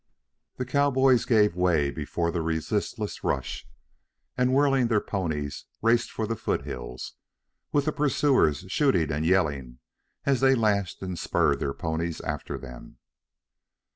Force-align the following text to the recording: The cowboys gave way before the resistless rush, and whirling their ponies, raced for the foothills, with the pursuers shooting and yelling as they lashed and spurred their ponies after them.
The 0.57 0.65
cowboys 0.65 1.25
gave 1.25 1.55
way 1.55 1.91
before 1.91 2.31
the 2.31 2.41
resistless 2.41 3.23
rush, 3.23 3.67
and 4.35 4.51
whirling 4.51 4.87
their 4.87 4.99
ponies, 4.99 5.65
raced 5.79 6.09
for 6.09 6.25
the 6.25 6.35
foothills, 6.35 7.13
with 7.71 7.85
the 7.85 7.91
pursuers 7.91 8.65
shooting 8.67 9.11
and 9.11 9.23
yelling 9.23 9.77
as 10.25 10.39
they 10.39 10.55
lashed 10.55 11.03
and 11.03 11.19
spurred 11.19 11.59
their 11.59 11.75
ponies 11.75 12.19
after 12.21 12.57
them. 12.57 12.97